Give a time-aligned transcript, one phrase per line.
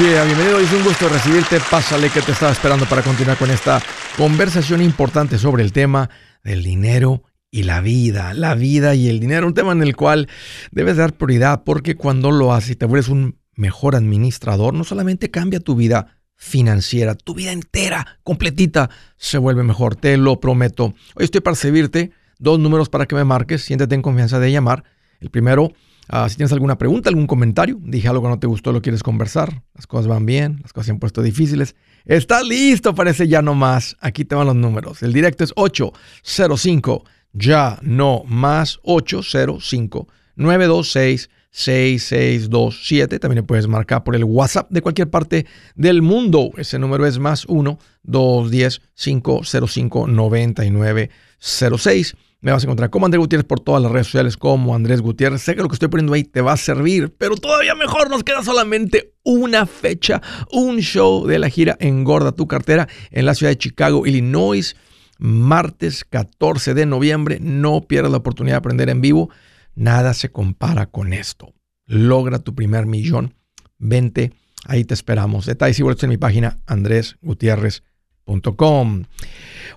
[0.00, 1.58] yeah, bienvenido, es un gusto recibirte.
[1.70, 3.82] Pásale que te estaba esperando para continuar con esta
[4.16, 6.10] conversación importante sobre el tema
[6.42, 8.34] del dinero y la vida.
[8.34, 10.28] La vida y el dinero, un tema en el cual
[10.70, 15.30] debes dar prioridad porque cuando lo haces y te vuelves un mejor administrador, no solamente
[15.30, 20.94] cambia tu vida financiera, tu vida entera, completita, se vuelve mejor, te lo prometo.
[21.14, 24.84] Hoy estoy para servirte, dos números para que me marques, siéntete en confianza de llamar.
[25.20, 25.72] El primero,
[26.08, 29.02] Ah, si tienes alguna pregunta, algún comentario, dije algo que no te gustó, lo quieres
[29.02, 31.74] conversar, las cosas van bien, las cosas se han puesto difíciles,
[32.04, 33.96] estás listo, parece ya no más.
[34.00, 35.02] Aquí te van los números.
[35.02, 43.20] El directo es 805, ya no más 805 926 6627.
[43.20, 46.50] También puedes marcar por el WhatsApp de cualquier parte del mundo.
[46.56, 52.16] Ese número es más 1 210 505 9906.
[52.44, 55.40] Me vas a encontrar como Andrés Gutiérrez por todas las redes sociales como Andrés Gutiérrez.
[55.40, 58.22] Sé que lo que estoy poniendo ahí te va a servir, pero todavía mejor nos
[58.22, 60.20] queda solamente una fecha,
[60.52, 64.76] un show de la gira Engorda tu cartera en la ciudad de Chicago, Illinois,
[65.16, 67.38] martes 14 de noviembre.
[67.40, 69.30] No pierdas la oportunidad de aprender en vivo.
[69.74, 71.54] Nada se compara con esto.
[71.86, 73.32] Logra tu primer millón.
[73.78, 74.34] Vente,
[74.66, 75.46] ahí te esperamos.
[75.46, 77.82] Detalles y boletos en mi página Andrés Gutiérrez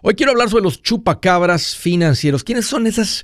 [0.02, 2.44] Hoy quiero hablar sobre los chupacabras financieros.
[2.44, 3.24] ¿Quiénes son esos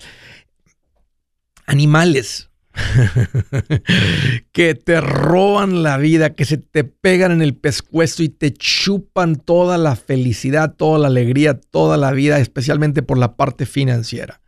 [1.65, 2.49] animales
[4.51, 9.35] que te roban la vida, que se te pegan en el pescuezo y te chupan
[9.35, 14.41] toda la felicidad, toda la alegría, toda la vida, especialmente por la parte financiera?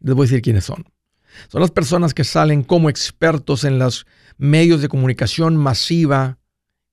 [0.00, 0.84] Les voy a decir quiénes son.
[1.48, 4.06] Son las personas que salen como expertos en los
[4.38, 6.38] medios de comunicación masiva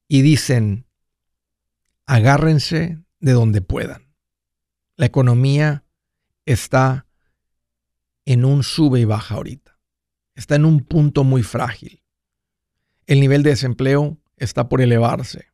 [0.08, 0.86] y dicen,
[2.06, 4.05] agárrense de donde puedan.
[4.98, 5.84] La economía
[6.46, 7.08] está
[8.26, 9.78] en un sube y baja ahorita.
[10.36, 12.04] Está en un punto muy frágil.
[13.06, 15.48] El nivel de desempleo está por elevarse.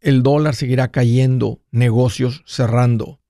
[0.00, 3.20] El dólar seguirá cayendo, negocios cerrando.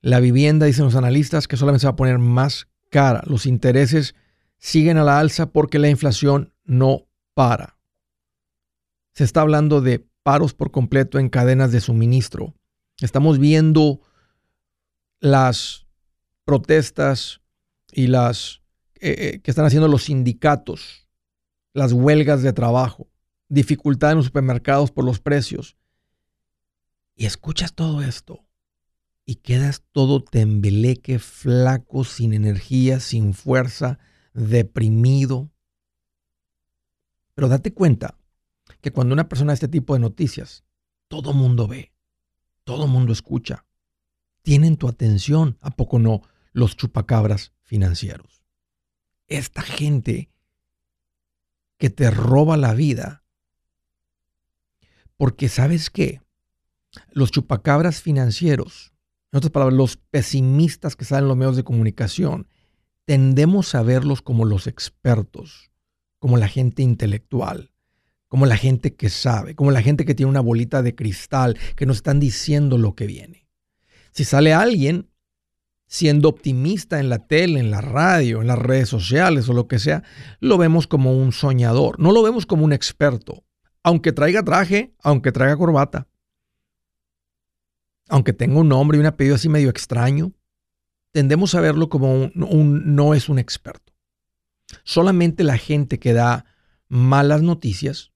[0.00, 3.22] La vivienda, dicen los analistas, que solamente se va a poner más cara.
[3.26, 4.14] Los intereses
[4.58, 7.78] siguen a la alza porque la inflación no para.
[9.12, 12.54] Se está hablando de paros por completo en cadenas de suministro.
[13.00, 14.00] Estamos viendo
[15.20, 15.86] las
[16.44, 17.40] protestas
[17.92, 18.62] y las
[19.00, 21.08] eh, eh, que están haciendo los sindicatos,
[21.72, 23.08] las huelgas de trabajo,
[23.48, 25.76] dificultad en los supermercados por los precios.
[27.14, 28.44] Y escuchas todo esto
[29.24, 33.98] y quedas todo tembeleque, flaco, sin energía, sin fuerza,
[34.32, 35.50] deprimido.
[37.34, 38.18] Pero date cuenta
[38.80, 40.64] que cuando una persona este tipo de noticias,
[41.08, 41.92] todo mundo ve,
[42.64, 43.66] todo mundo escucha,
[44.42, 46.22] tienen tu atención, ¿a poco no?
[46.52, 48.44] Los chupacabras financieros.
[49.26, 50.30] Esta gente
[51.76, 53.24] que te roba la vida,
[55.16, 56.22] porque sabes qué,
[57.10, 58.94] los chupacabras financieros,
[59.30, 62.48] en otras palabras, los pesimistas que salen en los medios de comunicación,
[63.04, 65.70] tendemos a verlos como los expertos,
[66.18, 67.70] como la gente intelectual
[68.28, 71.86] como la gente que sabe, como la gente que tiene una bolita de cristal, que
[71.86, 73.47] nos están diciendo lo que viene.
[74.12, 75.10] Si sale alguien
[75.86, 79.78] siendo optimista en la tele, en la radio, en las redes sociales o lo que
[79.78, 80.02] sea,
[80.40, 83.44] lo vemos como un soñador, no lo vemos como un experto,
[83.82, 86.06] aunque traiga traje, aunque traiga corbata,
[88.08, 90.32] aunque tenga un nombre y un apellido así medio extraño,
[91.12, 93.94] tendemos a verlo como un, no es un experto.
[94.84, 96.44] Solamente la gente que da
[96.88, 98.12] malas noticias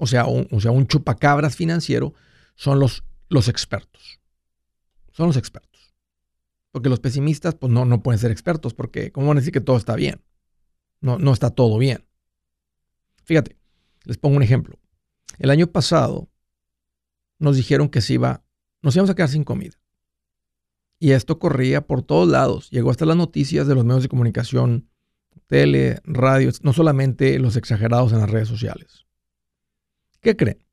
[0.00, 2.14] o sea, un, o sea, un chupacabras financiero,
[2.54, 4.19] son los, los expertos.
[5.20, 5.94] Son los expertos.
[6.72, 9.60] Porque los pesimistas, pues no, no pueden ser expertos, porque ¿cómo van a decir que
[9.60, 10.22] todo está bien?
[11.02, 12.06] No, no está todo bien.
[13.24, 13.58] Fíjate,
[14.04, 14.78] les pongo un ejemplo.
[15.38, 16.30] El año pasado
[17.38, 18.46] nos dijeron que se iba,
[18.80, 19.78] nos íbamos a quedar sin comida.
[20.98, 22.70] Y esto corría por todos lados.
[22.70, 24.88] Llegó hasta las noticias de los medios de comunicación,
[25.48, 29.04] tele, radio, no solamente los exagerados en las redes sociales.
[30.22, 30.64] ¿Qué creen?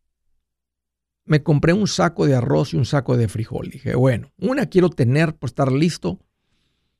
[1.27, 3.69] Me compré un saco de arroz y un saco de frijol.
[3.69, 6.19] Dije, bueno, una quiero tener por estar listo,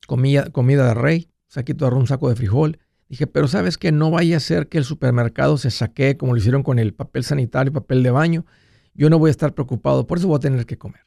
[0.06, 2.78] comida, comida de rey, saquito de arroz, un saco de frijol.
[3.08, 6.38] Dije, pero sabes que no vaya a ser que el supermercado se saquee como lo
[6.38, 8.44] hicieron con el papel sanitario y papel de baño.
[8.92, 11.02] Yo no voy a estar preocupado, por eso voy a tener que comer.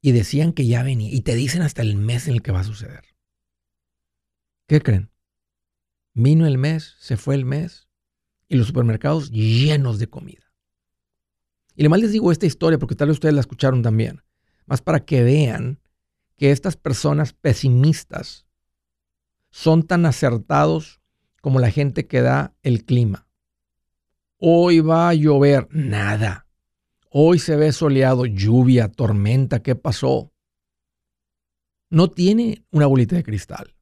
[0.00, 2.60] Y decían que ya venía, y te dicen hasta el mes en el que va
[2.60, 3.04] a suceder.
[4.66, 5.10] ¿Qué creen?
[6.14, 7.88] Vino el mes, se fue el mes,
[8.48, 10.43] y los supermercados llenos de comida.
[11.74, 14.22] Y además les digo esta historia porque tal vez ustedes la escucharon también,
[14.66, 15.80] más para que vean
[16.36, 18.46] que estas personas pesimistas
[19.50, 21.00] son tan acertados
[21.40, 23.28] como la gente que da el clima.
[24.38, 25.68] Hoy va a llover.
[25.70, 26.46] Nada.
[27.10, 29.62] Hoy se ve soleado, lluvia, tormenta.
[29.62, 30.32] ¿Qué pasó?
[31.88, 33.74] No tiene una bolita de cristal.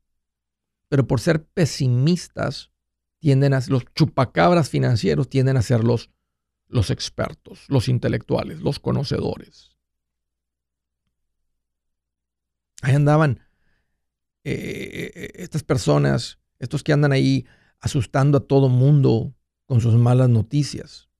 [0.89, 2.71] Pero por ser pesimistas,
[3.19, 6.11] tienden a, los chupacabras financieros tienden a ser los,
[6.73, 9.77] los expertos, los intelectuales, los conocedores.
[12.81, 13.41] Ahí andaban
[14.43, 17.47] eh, eh, estas personas, estos que andan ahí
[17.79, 19.35] asustando a todo mundo
[19.67, 21.11] con sus malas noticias.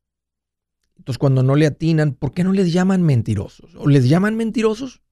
[0.97, 3.75] Entonces, cuando no le atinan, ¿por qué no les llaman mentirosos?
[3.77, 5.03] ¿O les llaman mentirosos?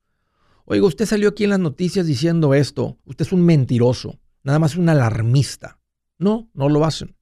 [0.64, 2.98] Oiga, usted salió aquí en las noticias diciendo esto.
[3.04, 4.18] Usted es un mentiroso.
[4.42, 5.80] Nada más un alarmista.
[6.16, 7.16] No, no lo hacen.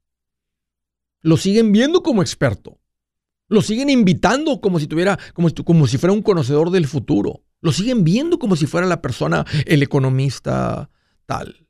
[1.20, 2.77] Lo siguen viendo como experto.
[3.48, 7.42] Lo siguen invitando como si tuviera, como, como si fuera un conocedor del futuro.
[7.60, 10.90] Lo siguen viendo como si fuera la persona, el economista
[11.26, 11.66] tal.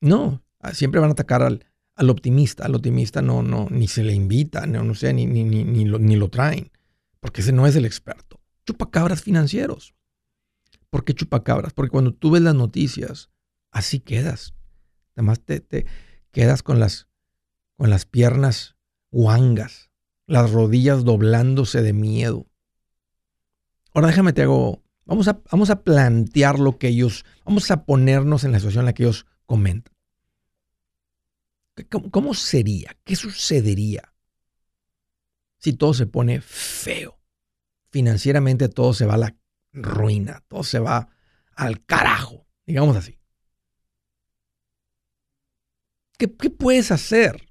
[0.00, 1.64] No, ah, siempre van a atacar al,
[1.96, 2.66] al optimista.
[2.66, 5.84] Al optimista no, no, ni se le invita, no, no sé, ni, ni, ni, ni,
[5.86, 6.70] lo, ni lo traen,
[7.20, 8.40] porque ese no es el experto.
[8.66, 9.94] Chupacabras financieros.
[10.90, 11.72] ¿Por qué chupacabras?
[11.72, 13.30] Porque cuando tú ves las noticias,
[13.70, 14.54] así quedas.
[15.16, 15.86] Además te, te
[16.30, 17.08] quedas con las,
[17.76, 18.76] con las piernas
[19.10, 19.83] guangas,
[20.26, 22.46] las rodillas doblándose de miedo.
[23.92, 28.44] Ahora déjame te hago, vamos a, vamos a plantear lo que ellos, vamos a ponernos
[28.44, 29.94] en la situación en la que ellos comentan.
[32.10, 32.96] ¿Cómo, sería?
[33.02, 34.14] ¿Qué sucedería
[35.58, 37.18] si todo se pone feo?
[37.90, 39.36] Financieramente todo se va a la
[39.72, 41.08] ruina, todo se va
[41.56, 43.18] al carajo, digamos así.
[46.16, 47.48] ¿Qué, ¿Qué, puedes hacer?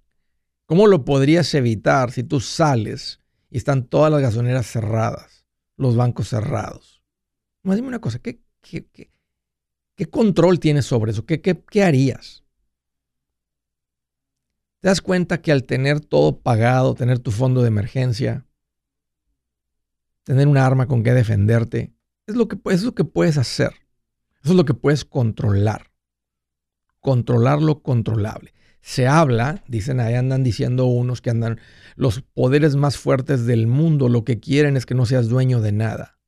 [0.66, 3.20] ¿Cómo lo podrías evitar si tú sales
[3.50, 5.44] y están todas las gasolineras cerradas?
[5.78, 7.04] los bancos cerrados.
[7.64, 8.88] Más dime una cosa, ¿qué, qué,
[9.96, 11.26] qué, control tienes sobre eso?
[11.26, 12.44] ¿Qué, ¿Qué, harías?
[14.80, 18.46] ¿Te das cuenta que al tener todo pagado, tener tu fondo de emergencia,
[20.24, 21.94] tener un arma con que defenderte,
[22.28, 23.72] es lo que, es lo que puedes hacer?
[24.42, 25.92] Eso es lo que puedes controlar.
[27.00, 28.53] Controlar lo controlable.
[28.84, 31.58] Se habla, dicen ahí andan diciendo unos que andan
[31.96, 35.72] los poderes más fuertes del mundo, lo que quieren es que no seas dueño de
[35.72, 36.20] nada.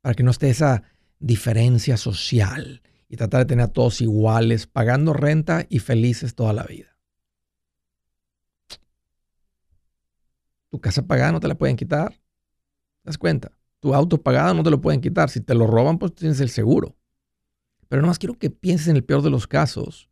[0.00, 0.82] Para que no esté esa
[1.20, 6.64] diferencia social y tratar de tener a todos iguales, pagando renta y felices toda la
[6.64, 6.98] vida.
[10.68, 12.10] Tu casa pagada no te la pueden quitar.
[12.10, 13.52] ¿Te das cuenta?
[13.78, 15.30] Tu auto pagado no te lo pueden quitar.
[15.30, 16.96] Si te lo roban, pues tienes el seguro.
[17.86, 20.11] Pero nomás quiero que pienses en el peor de los casos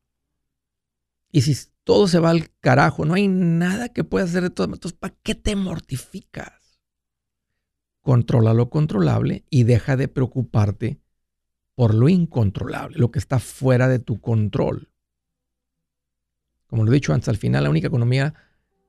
[1.32, 4.66] y si todo se va al carajo, no hay nada que puedas hacer de todo.
[4.66, 6.80] Entonces, ¿para qué te mortificas?
[8.00, 11.00] Controla lo controlable y deja de preocuparte
[11.74, 14.90] por lo incontrolable, lo que está fuera de tu control.
[16.66, 18.34] Como lo he dicho antes, al final la única economía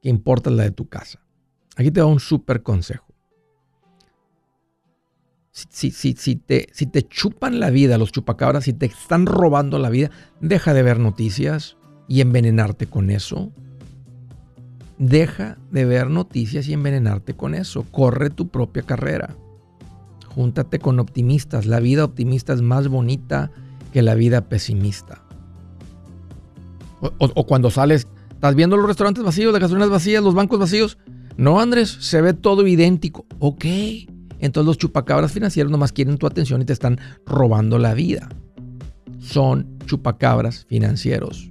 [0.01, 1.19] que importa es la de tu casa.
[1.75, 3.07] Aquí te doy un súper consejo.
[5.51, 10.09] Si te chupan la vida los chupacabras, si te están robando la vida,
[10.39, 11.77] deja de ver noticias,
[12.11, 13.53] y envenenarte con eso.
[14.97, 17.85] Deja de ver noticias y envenenarte con eso.
[17.89, 19.37] Corre tu propia carrera.
[20.35, 21.65] Júntate con optimistas.
[21.67, 23.49] La vida optimista es más bonita
[23.93, 25.23] que la vida pesimista.
[26.99, 30.97] O, cuando sales, estás viendo los restaurantes vacíos, las gasolinas vacías, los bancos vacíos.
[31.37, 33.25] No, Andrés, se ve todo idéntico.
[33.39, 33.63] Ok.
[34.39, 38.27] Entonces los chupacabras financieros nomás quieren tu atención y te están robando la vida.
[39.21, 41.50] Son chupacabras financieros.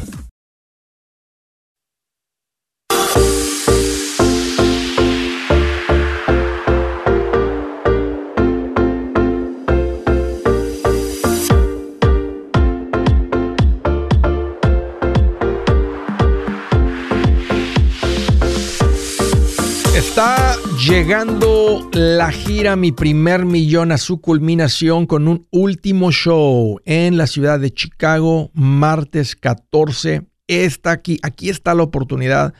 [20.91, 27.27] Llegando la gira Mi primer millón a su culminación con un último show en la
[27.27, 30.23] ciudad de Chicago, martes 14.
[30.47, 32.53] Está aquí, aquí está la oportunidad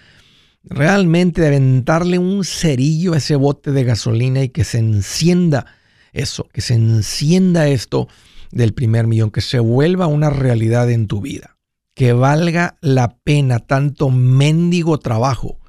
[0.64, 5.66] realmente de aventarle un cerillo a ese bote de gasolina y que se encienda
[6.14, 8.08] eso, que se encienda esto
[8.54, 11.58] del primer millón, que se vuelva una realidad en tu vida,
[11.96, 15.60] que valga la pena tanto mendigo trabajo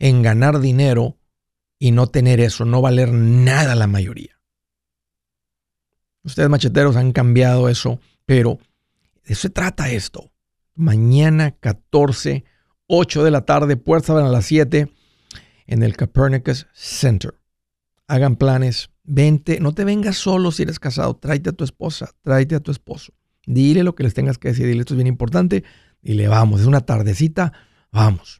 [0.00, 1.19] en ganar dinero
[1.80, 4.38] y no tener eso, no valer nada la mayoría.
[6.22, 8.58] Ustedes macheteros han cambiado eso, pero
[9.24, 10.30] de eso se trata esto.
[10.74, 12.44] Mañana 14,
[12.86, 14.92] 8 de la tarde, puertas abren a las 7
[15.66, 17.34] en el Copernicus Center.
[18.06, 22.56] Hagan planes, vente, no te vengas solo si eres casado, tráete a tu esposa, tráete
[22.56, 23.14] a tu esposo.
[23.46, 25.64] Dile lo que les tengas que decir, dile esto es bien importante,
[26.02, 27.54] dile vamos, es una tardecita,
[27.90, 28.39] vamos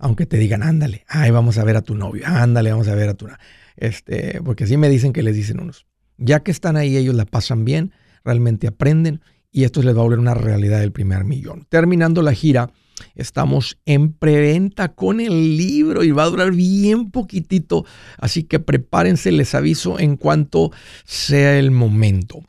[0.00, 3.10] aunque te digan, ándale, ay, vamos a ver a tu novio, ándale, vamos a ver
[3.10, 3.28] a tu...
[3.76, 5.86] Este, porque así me dicen que les dicen unos.
[6.16, 7.92] Ya que están ahí, ellos la pasan bien,
[8.24, 9.20] realmente aprenden
[9.52, 11.66] y esto les va a volver una realidad del primer millón.
[11.68, 12.70] Terminando la gira,
[13.14, 17.84] estamos en preventa con el libro y va a durar bien poquitito,
[18.18, 20.70] así que prepárense, les aviso en cuanto
[21.04, 22.42] sea el momento.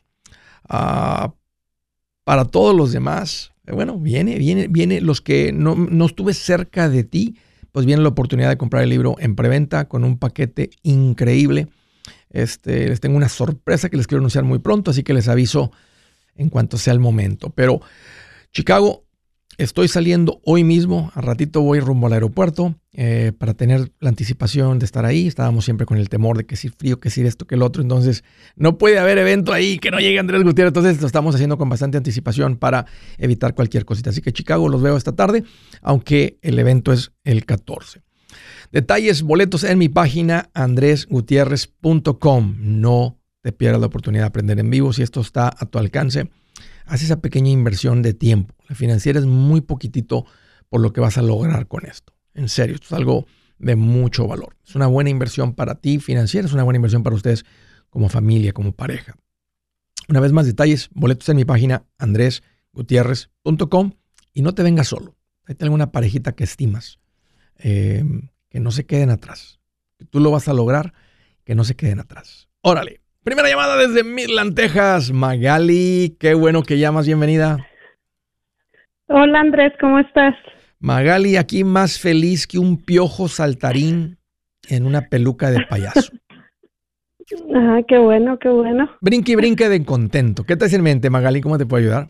[0.68, 1.34] Ah,
[2.24, 5.00] para todos los demás, bueno, viene, viene, viene.
[5.00, 7.36] Los que no, no estuve cerca de ti,
[7.70, 11.68] pues viene la oportunidad de comprar el libro en preventa con un paquete increíble.
[12.30, 15.70] Este, les tengo una sorpresa que les quiero anunciar muy pronto, así que les aviso
[16.34, 17.50] en cuanto sea el momento.
[17.50, 17.80] Pero
[18.52, 19.01] Chicago,
[19.58, 24.78] Estoy saliendo hoy mismo, a ratito voy rumbo al aeropuerto eh, para tener la anticipación
[24.78, 25.26] de estar ahí.
[25.26, 27.82] Estábamos siempre con el temor de que si frío, que si esto, que el otro.
[27.82, 28.24] Entonces,
[28.56, 30.70] no puede haber evento ahí que no llegue Andrés Gutiérrez.
[30.70, 32.86] Entonces, lo estamos haciendo con bastante anticipación para
[33.18, 34.08] evitar cualquier cosita.
[34.08, 35.44] Así que Chicago los veo esta tarde,
[35.82, 38.00] aunque el evento es el 14.
[38.72, 42.56] Detalles, boletos en mi página andresgutierrez.com.
[42.58, 46.30] No te pierdas la oportunidad de aprender en vivo si esto está a tu alcance
[46.92, 48.54] haz esa pequeña inversión de tiempo.
[48.68, 50.26] La financiera es muy poquitito
[50.68, 52.12] por lo que vas a lograr con esto.
[52.34, 53.26] En serio, esto es algo
[53.58, 54.58] de mucho valor.
[54.66, 57.46] Es una buena inversión para ti financiera, es una buena inversión para ustedes
[57.88, 59.16] como familia, como pareja.
[60.08, 63.92] Una vez más detalles, boletos en mi página andresgutierrez.com
[64.34, 65.16] y no te vengas solo.
[65.46, 66.98] Ahí tengo una parejita que estimas,
[67.56, 68.04] eh,
[68.50, 69.60] que no se queden atrás.
[69.96, 70.92] Que tú lo vas a lograr,
[71.44, 72.50] que no se queden atrás.
[72.60, 73.01] Órale.
[73.24, 75.12] Primera llamada desde Midland, Texas.
[75.12, 77.56] Magali, qué bueno que llamas, bienvenida.
[79.06, 80.34] Hola Andrés, ¿cómo estás?
[80.80, 84.18] Magali, aquí más feliz que un piojo saltarín
[84.68, 86.12] en una peluca de payaso.
[87.54, 88.90] Ah, qué bueno, qué bueno.
[89.00, 90.44] Brinque y brinque de contento.
[90.44, 91.40] ¿Qué te hace en mente, Magali?
[91.40, 92.08] ¿Cómo te puedo ayudar?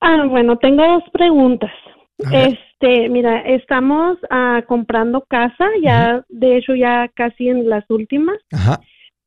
[0.00, 1.72] Ah, bueno, tengo dos preguntas.
[2.18, 8.36] Este, mira, estamos ah, comprando casa, ya, de hecho, ya casi en las últimas.
[8.52, 8.78] Ajá.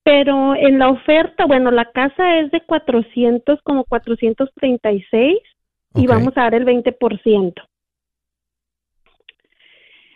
[0.03, 5.37] Pero en la oferta, bueno, la casa es de 400, como 436
[5.95, 7.53] y vamos a dar el 20%.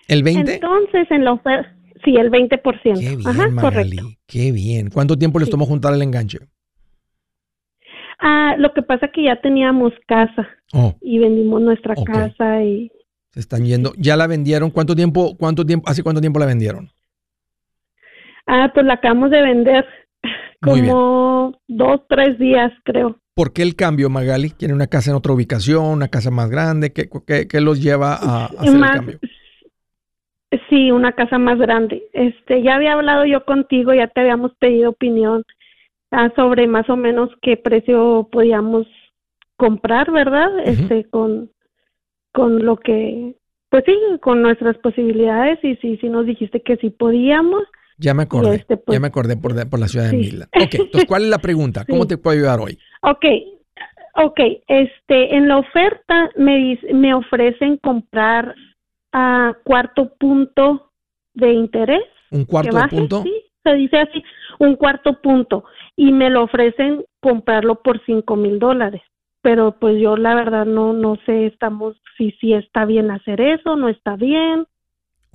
[0.07, 0.55] ¿El 20?
[0.55, 2.61] Entonces, en la oferta, sí, el 20%.
[2.81, 4.09] Qué bien, Ajá, correcto.
[4.27, 4.89] Qué bien.
[4.89, 6.39] ¿Cuánto tiempo les tomó juntar el enganche?
[8.19, 10.95] Ah, lo que pasa que ya teníamos casa oh.
[11.01, 12.91] y vendimos nuestra casa y
[13.35, 13.91] se están yendo.
[13.97, 14.69] ¿Ya la vendieron?
[14.71, 16.89] ¿Cuánto tiempo, cuánto tiempo, hace cuánto tiempo la vendieron?
[18.47, 19.85] Ah, pues la acabamos de vender
[20.61, 23.17] como dos, tres días, creo.
[23.35, 24.51] ¿Por qué el cambio, Magali?
[24.51, 26.93] ¿Tiene una casa en otra ubicación, una casa más grande?
[26.93, 27.09] ¿Qué,
[27.49, 29.19] qué, los lleva a, hacer el cambio?
[30.69, 32.03] Sí, una casa más grande.
[32.13, 35.43] Este, ya había hablado yo contigo, ya te habíamos pedido opinión
[36.11, 38.87] ah, sobre más o menos qué precio podíamos
[39.57, 40.57] comprar, ¿verdad?
[40.63, 41.51] Este, con,
[42.31, 43.35] con lo que,
[43.69, 47.63] pues sí, con nuestras posibilidades y sí, sí nos dijiste que sí podíamos.
[47.97, 50.47] Ya me acordé, este, pues, ya me acordé por, por la ciudad de Mila.
[50.53, 51.85] Ok, entonces, ¿cuál es la pregunta?
[51.87, 52.77] ¿Cómo te puedo ayudar hoy?
[53.01, 53.25] Ok,
[54.15, 58.53] ok, este, en la oferta me, me ofrecen comprar
[59.13, 60.91] a cuarto punto
[61.33, 62.03] de interés.
[62.31, 63.23] ¿Un cuarto de punto?
[63.23, 63.33] Sí,
[63.63, 64.23] se dice así,
[64.59, 65.63] un cuarto punto.
[65.95, 69.01] Y me lo ofrecen comprarlo por cinco mil dólares.
[69.41, 73.75] Pero pues yo la verdad no, no sé, estamos, si, si está bien hacer eso,
[73.75, 74.65] no está bien.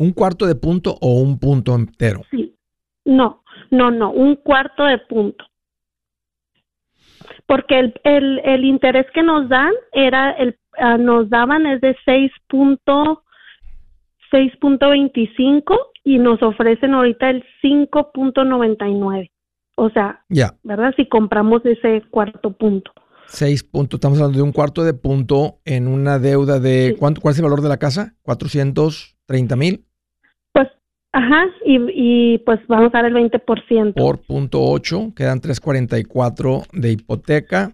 [0.01, 2.23] ¿Un cuarto de punto o un punto entero?
[2.31, 2.57] Sí.
[3.05, 5.45] No, no, no, un cuarto de punto.
[7.47, 11.95] Porque el, el, el interés que nos dan era, el, ah, nos daban es de
[12.07, 13.25] seis punto
[14.33, 19.31] 6.25 y nos ofrecen ahorita el 5.99.
[19.77, 20.55] O sea, ya.
[20.63, 20.95] ¿verdad?
[20.97, 22.91] Si compramos ese cuarto punto.
[23.27, 27.33] 6 puntos, estamos hablando de un cuarto de punto en una deuda de, ¿cuánto, ¿cuál
[27.33, 28.15] es el valor de la casa?
[28.25, 29.85] ¿430 mil?
[31.13, 33.95] Ajá, y, y, pues vamos a dar el 20%.
[33.95, 37.73] Por punto 8, quedan 344 de hipoteca.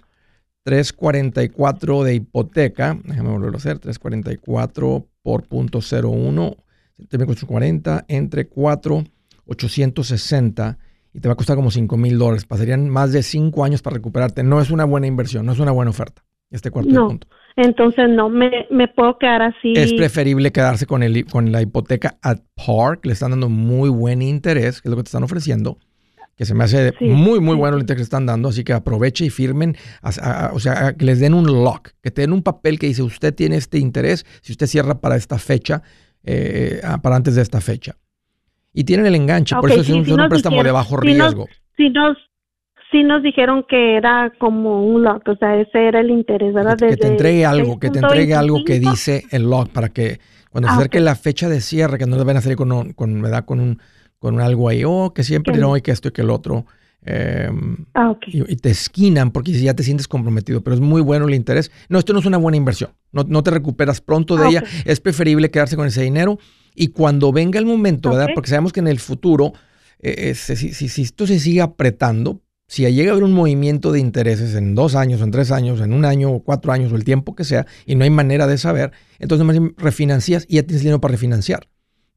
[0.67, 6.57] 344 de hipoteca, déjame volverlo a hacer, 344 por punto 01,
[7.47, 9.05] 40 entre 4,
[9.47, 10.79] 860
[11.13, 12.47] y te va a costar como 5 mil dólares.
[12.47, 14.43] Pasarían más de 5 años para recuperarte.
[14.43, 16.26] No es una buena inversión, no es una buena oferta.
[16.51, 17.27] Este cuarto no, punto.
[17.57, 19.73] Entonces no, me, me, puedo quedar así.
[19.75, 23.89] Es preferible quedarse con, el, con la hipoteca at par, que le están dando muy
[23.89, 25.79] buen interés, que es lo que te están ofreciendo,
[26.37, 29.25] que se me hace muy, muy bueno el interés que están dando, así que aproveche
[29.25, 32.89] y firmen, o sea, que les den un lock, que te den un papel que
[32.89, 35.83] dice, usted tiene este interés, si usted cierra para esta fecha,
[36.25, 37.97] eh, ah, para antes de esta fecha.
[38.75, 41.47] Y tienen el enganche, por eso es un, préstamo de bajo riesgo.
[41.79, 42.19] Si nos,
[42.91, 46.77] si nos dijeron que era como un lock, o sea, ese era el interés, ¿verdad?
[46.79, 50.69] Que, te entregue algo, que te entregue algo que dice el lock para que cuando
[50.69, 53.23] se ah, acerque la fecha de cierre, que no les van a salir con, con,
[53.45, 53.79] con un
[54.19, 56.67] con algo ahí, oh, que siempre no, y que esto y que el otro.
[57.03, 61.35] Em, ah, y, te esquinan porque ya te sientes comprometido, pero es muy bueno el
[61.35, 61.71] interés.
[61.89, 62.91] No, esto no es una buena inversión.
[63.13, 64.65] No, te recuperas pronto de ah, ella.
[64.85, 66.39] Es preferible quedarse con ese dinero
[66.75, 68.29] y cuando venga el momento, ¿verdad?
[68.35, 69.53] Porque sabemos que en el futuro,
[70.01, 74.01] eh, eh, si, si, esto se sigue apretando, si llega a haber un movimiento de
[74.01, 77.05] intereses en dos años, en tres años, en un año o cuatro años o el
[77.05, 80.83] tiempo que sea, y no hay manera de saber, entonces más refinancias y ya tienes
[80.83, 81.69] dinero para refinanciar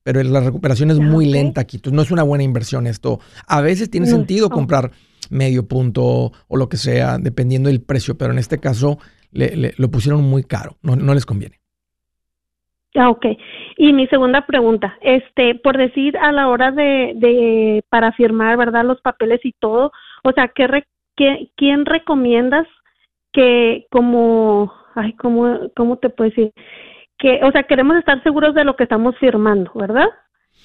[0.02, 1.78] pero la recuperación es muy lenta aquí.
[1.78, 3.20] Entonces no es una buena inversión esto.
[3.48, 4.90] A veces tiene sentido comprar
[5.30, 8.98] medio punto o lo que sea, dependiendo del precio, pero en este caso
[9.32, 11.60] le, lo pusieron muy caro, no, no les conviene.
[12.96, 13.26] Ah, ok.
[13.78, 18.84] Y mi segunda pregunta, este, por decir a la hora de, de para firmar, ¿verdad?
[18.84, 19.92] Los papeles y todo,
[20.24, 20.68] o sea, ¿qué,
[21.16, 22.68] qué ¿quién recomiendas
[23.32, 26.52] que como, ay, ¿cómo, cómo te puedo decir?
[27.20, 30.08] que, o sea, queremos estar seguros de lo que estamos firmando, ¿verdad?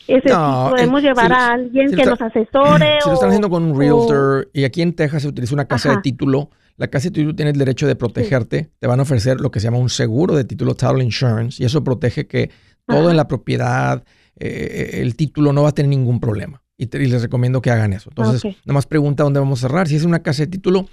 [0.07, 2.99] Ese, podemos llevar a alguien que nos asesore.
[3.03, 5.91] Si lo están haciendo con un realtor y aquí en Texas se utiliza una casa
[5.91, 8.71] de título, la casa de título tiene el derecho de protegerte.
[8.79, 11.67] Te van a ofrecer lo que se llama un seguro de título, title insurance, y
[11.67, 12.51] eso protege que
[12.87, 14.05] todo en la propiedad,
[14.39, 16.63] eh, el título no va a tener ningún problema.
[16.77, 18.11] Y, les recomiendo que hagan eso.
[18.11, 19.89] Entonces, nada más pregunta dónde vamos a cerrar.
[19.89, 20.89] Si es una casa de título,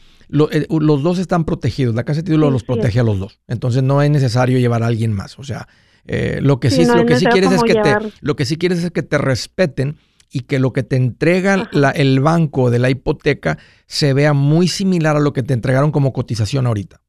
[0.51, 1.95] eh, los dos están protegidos.
[1.95, 3.39] La casa de título los protege a los dos.
[3.47, 5.39] Entonces, no es necesario llevar a alguien más.
[5.39, 5.67] O sea,
[6.05, 8.83] eh, lo que sí, lo que sí quieres es que te, lo que sí quieres
[8.83, 9.97] es que te respeten
[10.31, 15.17] y que lo que te entrega el banco de la hipoteca se vea muy similar
[15.17, 17.01] a lo que te entregaron como cotización ahorita,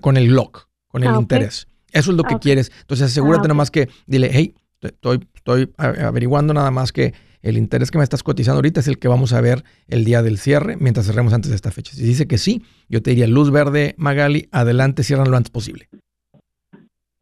[0.00, 1.68] con el lock, con el ah, interés.
[1.92, 2.72] Eso es lo que ah, quieres.
[2.80, 7.56] Entonces asegúrate ah, nada más que dile, hey, estoy, estoy averiguando nada más que el
[7.56, 10.38] interés que me estás cotizando ahorita es el que vamos a ver el día del
[10.38, 11.92] cierre mientras cerremos antes de esta fecha.
[11.92, 15.88] Si dice que sí, yo te diría luz verde, Magali, adelante, cierran lo antes posible.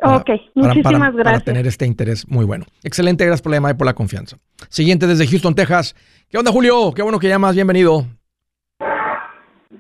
[0.03, 1.25] ok, muchísimas gracias.
[1.25, 2.65] Para tener este interés muy bueno.
[2.83, 4.39] Excelente, gracias por la llamada y por la confianza.
[4.69, 5.95] Siguiente desde Houston, Texas.
[6.29, 6.93] ¿Qué onda, Julio?
[6.95, 8.07] Qué bueno que llamas, bienvenido.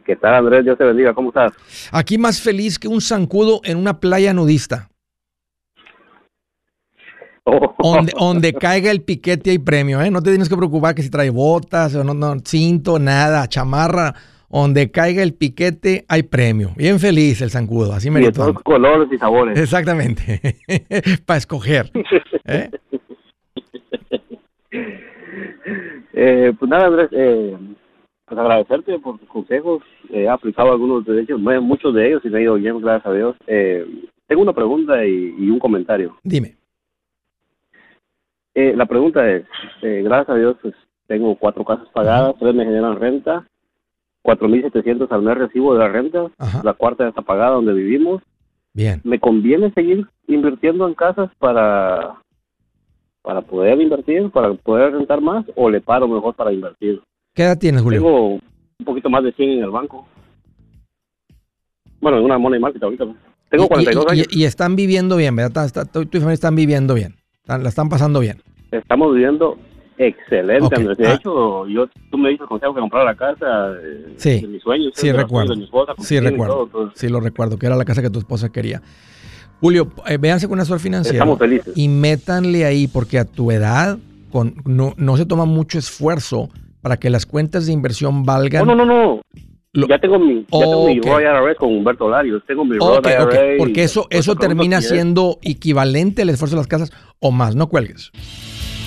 [0.04, 0.64] ¿Qué tal, Andrés?
[0.64, 1.52] Dios te bendiga, ¿cómo estás?
[1.90, 4.88] Aquí más feliz que un zancudo en una playa nudista.
[7.46, 10.10] Donde, caiga el piquete hay premio, ¿eh?
[10.10, 14.14] No te tienes que preocupar que si trae botas o no, no, cinto, nada, chamarra.
[14.50, 16.70] Donde caiga el piquete hay premio.
[16.76, 19.58] Bien feliz el zancudo, así me De todos colores y sabores.
[19.58, 20.40] Exactamente.
[21.26, 21.90] Para escoger.
[22.44, 22.70] ¿eh?
[26.14, 26.52] ¿eh?
[26.58, 27.56] pues nada, Andrés, eh,
[28.26, 29.82] pues agradecerte por tus consejos.
[30.10, 33.12] he aplicado algunos de ellos, muchos de ellos y me ha ido bien, gracias a
[33.12, 33.36] Dios.
[33.46, 33.84] Eh,
[34.26, 36.16] tengo una pregunta y un comentario.
[36.24, 36.56] Dime.
[38.56, 39.44] Eh, la pregunta es,
[39.82, 40.74] eh, gracias a Dios, pues
[41.06, 43.46] tengo cuatro casas pagadas, tres me generan renta,
[44.24, 46.30] 4.700 al mes recibo de la renta,
[46.62, 48.22] la cuarta está pagada donde vivimos.
[48.72, 49.02] Bien.
[49.04, 52.16] ¿Me conviene seguir invirtiendo en casas para,
[53.20, 57.02] para poder invertir, para poder rentar más o le paro mejor para invertir?
[57.34, 58.00] ¿Qué edad tienes, Julio?
[58.00, 60.06] Tengo un poquito más de 100 en el banco.
[62.00, 63.04] Bueno, en una money market ahorita.
[63.50, 64.26] Tengo 42 años.
[64.30, 65.70] Y, están viviendo bien, ¿verdad?
[65.92, 67.16] Tú y tu familia están viviendo bien.
[67.46, 68.42] La están pasando bien.
[68.70, 69.56] Estamos viviendo
[69.98, 70.98] excelente, Andrés.
[70.98, 71.14] De ah.
[71.14, 74.40] hecho, yo, tú me dices consejo que comprar la casa eh, sí.
[74.40, 74.92] de mis sueños.
[74.94, 75.54] Sí, recuerdo.
[75.98, 76.92] sí, recuerdo.
[76.94, 78.82] sí, lo recuerdo, que era la casa que tu esposa quería.
[79.60, 81.16] Julio, eh, véanse con una asesor financiero.
[81.16, 81.72] Estamos felices.
[81.76, 83.98] Y métanle ahí, porque a tu edad
[84.30, 86.50] con, no, no se toma mucho esfuerzo
[86.82, 88.66] para que las cuentas de inversión valgan.
[88.66, 89.22] No, no, no,
[89.88, 93.58] ya tengo mi, ya tengo mi IRS con Humberto Larios, tengo mi okay, IRS.
[93.58, 98.12] Porque eso, eso termina siendo equivalente al esfuerzo de las casas o más, no cuelgues.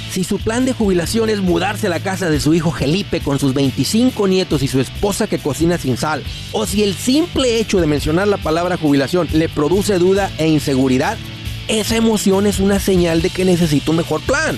[0.10, 3.38] Si su plan de jubilación es mudarse a la casa de su hijo Felipe con
[3.38, 7.80] sus 25 nietos y su esposa que cocina sin sal, o si el simple hecho
[7.80, 11.16] de mencionar la palabra jubilación le produce duda e inseguridad,
[11.68, 14.58] esa emoción es una señal de que necesita un mejor plan.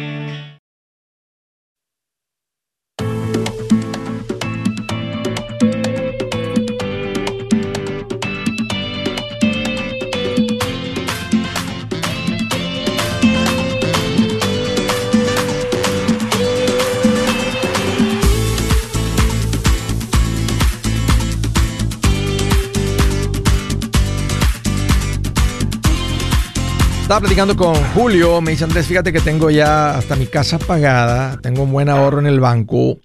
[27.11, 31.37] Estaba platicando con Julio, me dice Andrés, fíjate que tengo ya hasta mi casa pagada,
[31.41, 32.99] tengo un buen ahorro en el banco,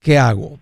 [0.00, 0.58] ¿qué hago?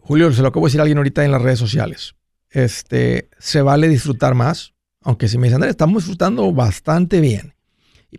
[0.00, 2.16] Julio, se lo acabo de decir a alguien ahorita en las redes sociales.
[2.50, 7.54] Este, se vale disfrutar más, aunque si me dice Andrés, estamos disfrutando bastante bien.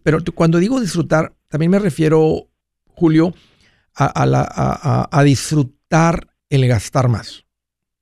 [0.02, 2.48] Pero cuando digo disfrutar, también me refiero,
[2.94, 3.34] Julio,
[3.94, 7.44] a, disfrutar el gastar más.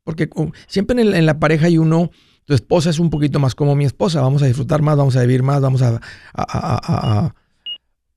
[0.04, 0.30] Porque
[0.68, 2.12] siempre en, en la pareja hay uno
[2.46, 5.22] tu esposa es un poquito más como mi esposa, vamos a disfrutar más, vamos a
[5.22, 6.00] vivir más, vamos a,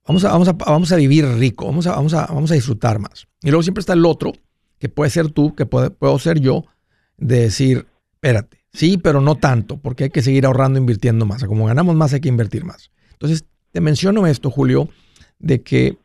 [0.05, 3.27] vamos, a, vamos, a, vivir rico, vamos a, vamos, a, vamos a disfrutar más.
[3.41, 4.33] Y luego siempre está el otro,
[4.79, 6.65] que puede ser tú, que puedo ser yo,
[7.17, 11.43] de decir, espérate, sí, pero no tanto, porque hay que seguir ahorrando, invirtiendo más.
[11.45, 12.91] como ganamos más, hay que invertir más.
[13.13, 14.89] Entonces, te menciono esto, Julio,
[15.39, 15.97] de que,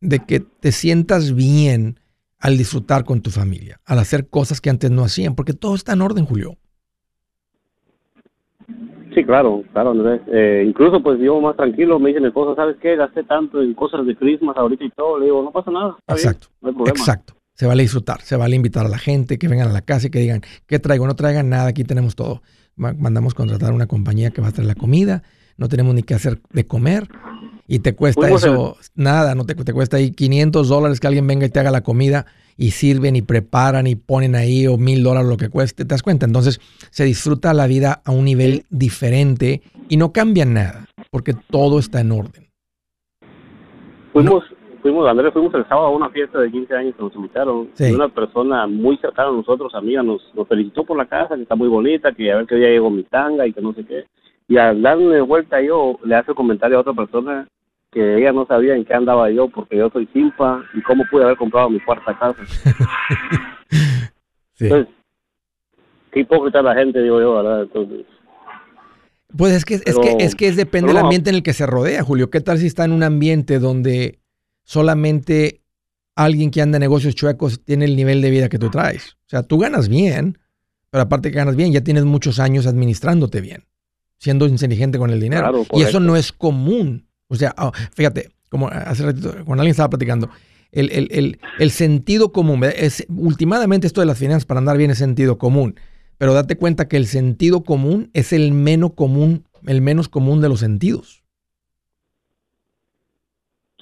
[0.00, 2.00] de que te sientas bien
[2.38, 5.94] al disfrutar con tu familia, al hacer cosas que antes no hacían, porque todo está
[5.94, 6.58] en orden, Julio.
[9.14, 10.20] Sí, claro, claro, Andrés.
[10.26, 12.96] Eh, incluso pues yo más tranquilo, me dice mi esposa, ¿sabes qué?
[12.96, 15.18] Gasté tanto en cosas de Christmas ahorita y todo.
[15.18, 15.96] Le digo, no pasa nada.
[16.08, 16.48] Exacto.
[16.60, 16.98] no hay problema.
[16.98, 17.34] Exacto.
[17.54, 20.10] Se vale disfrutar, se vale invitar a la gente que vengan a la casa y
[20.10, 21.06] que digan, ¿qué traigo?
[21.06, 22.42] No traigan nada, aquí tenemos todo.
[22.74, 25.22] Mandamos contratar una compañía que va a traer la comida,
[25.56, 27.06] no tenemos ni que hacer de comer
[27.68, 31.46] y te cuesta eso, nada, no te, te cuesta ahí 500 dólares que alguien venga
[31.46, 35.28] y te haga la comida y sirven y preparan y ponen ahí o mil dólares
[35.28, 36.26] lo que cueste, ¿te das cuenta?
[36.26, 41.78] Entonces se disfruta la vida a un nivel diferente y no cambia nada, porque todo
[41.78, 42.44] está en orden.
[44.12, 44.44] Fuimos,
[44.80, 47.68] fuimos, Andrés, fuimos el sábado a una fiesta de 15 años que nos invitaron.
[47.78, 51.42] Y una persona muy cercana a nosotros, amiga, nos, nos felicitó por la casa, que
[51.42, 53.84] está muy bonita, que a ver qué día llegó mi tanga y que no sé
[53.84, 54.04] qué.
[54.46, 57.48] Y al darle vuelta yo, le hace comentario a otra persona
[57.94, 61.24] que ella no sabía en qué andaba yo porque yo soy simpa y cómo pude
[61.24, 62.44] haber comprado mi cuarta casa.
[64.54, 64.64] sí.
[64.64, 64.92] Entonces,
[66.12, 67.62] qué hipócrita la gente, digo yo, ¿verdad?
[67.62, 68.04] Entonces,
[69.36, 71.66] pues es que, es que, es que es depende del ambiente en el que se
[71.66, 72.30] rodea, Julio.
[72.30, 74.20] ¿Qué tal si está en un ambiente donde
[74.62, 75.62] solamente
[76.14, 79.16] alguien que anda en negocios chuecos tiene el nivel de vida que tú traes?
[79.26, 80.38] O sea, tú ganas bien,
[80.90, 83.64] pero aparte que ganas bien, ya tienes muchos años administrándote bien,
[84.18, 85.66] siendo inteligente con el dinero.
[85.72, 87.08] y eso no es común.
[87.28, 90.30] O sea, ah, fíjate, como hace ratito, cuando alguien estaba platicando,
[90.72, 95.76] el, sentido común, es, últimamente esto de las finanzas para andar bien es sentido común,
[96.18, 100.48] pero date cuenta que el sentido común es el menos común, el menos común de
[100.48, 101.22] los sentidos.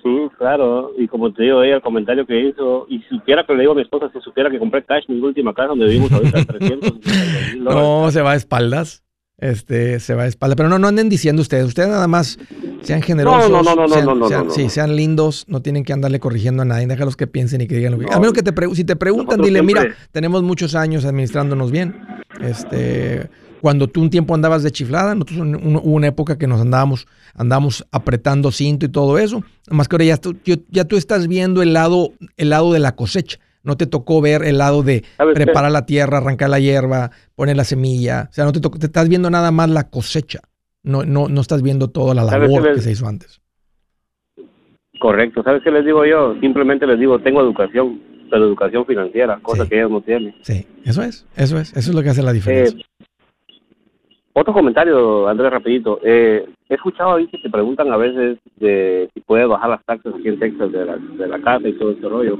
[0.02, 3.60] Sí, claro, y como te digo, ella el comentario que hizo, y supiera que le
[3.60, 6.10] digo a mi esposa, si supiera que compré cash en mi última casa donde vivimos
[6.12, 6.92] ahorita, 300
[7.58, 9.04] No, se va a espaldas,
[9.42, 12.38] este, se va a espaldas, pero no, no anden diciendo ustedes, ustedes nada más
[12.82, 16.20] sean generosos, no, no, no, no, no, no, sí, sean lindos, no tienen que andarle
[16.20, 18.06] corrigiendo a nadie, déjalos que piensen y que digan lo que...
[18.12, 21.96] a menos que te si te preguntan, dile, mira, tenemos muchos años administrándonos bien,
[22.40, 23.28] este
[23.60, 27.86] cuando tú un tiempo andabas de chiflada, nosotros hubo una época que nos andábamos, andábamos
[27.92, 29.44] apretando cinto y todo eso.
[29.70, 30.36] Más que ahora ya tú,
[30.68, 33.38] ya tú estás viendo el lado, el lado de la cosecha.
[33.62, 37.64] No te tocó ver el lado de preparar la tierra, arrancar la hierba, poner la
[37.64, 38.28] semilla.
[38.30, 40.40] O sea, no te tocó, te estás viendo nada más la cosecha.
[40.82, 43.40] No, no, no estás viendo toda la labor que se hizo antes.
[45.00, 45.42] Correcto.
[45.42, 46.36] ¿Sabes qué les digo yo?
[46.40, 50.34] Simplemente les digo, tengo educación, pero educación financiera, cosa que ellos no tienen.
[50.42, 52.78] Sí, eso es, eso es, eso es lo que hace la diferencia.
[52.78, 53.04] Eh,
[54.34, 56.00] otro comentario, Andrés, rapidito.
[56.02, 60.14] Eh, he escuchado ahí que te preguntan a veces de si puedes bajar las taxas
[60.14, 62.38] aquí en Texas de la, de la casa y todo ese rollo.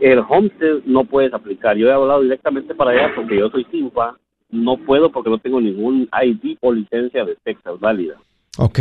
[0.00, 1.76] El homestead no puedes aplicar.
[1.76, 4.18] Yo he hablado directamente para allá porque yo soy simpa.
[4.50, 8.14] No puedo porque no tengo ningún ID o licencia de Texas válida.
[8.58, 8.80] Ok.